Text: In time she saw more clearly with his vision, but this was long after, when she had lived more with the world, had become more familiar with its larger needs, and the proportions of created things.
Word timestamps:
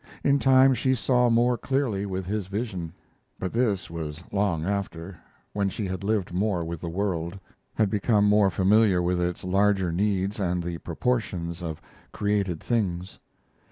In 0.23 0.39
time 0.39 0.73
she 0.73 0.95
saw 0.95 1.29
more 1.29 1.59
clearly 1.59 2.07
with 2.07 2.25
his 2.25 2.47
vision, 2.47 2.91
but 3.37 3.53
this 3.53 3.87
was 3.87 4.23
long 4.31 4.65
after, 4.65 5.17
when 5.53 5.69
she 5.69 5.85
had 5.85 6.03
lived 6.03 6.33
more 6.33 6.63
with 6.65 6.81
the 6.81 6.89
world, 6.89 7.37
had 7.75 7.91
become 7.91 8.25
more 8.25 8.49
familiar 8.49 8.99
with 9.03 9.21
its 9.21 9.43
larger 9.43 9.91
needs, 9.91 10.39
and 10.39 10.63
the 10.63 10.79
proportions 10.79 11.61
of 11.61 11.83
created 12.11 12.59
things. 12.59 13.19